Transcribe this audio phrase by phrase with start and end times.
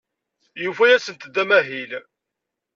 [0.63, 1.91] Yufa-asent-d amahil.